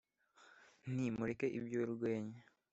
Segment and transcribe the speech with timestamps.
[0.91, 2.41] Nti: mureke iby'urwenya,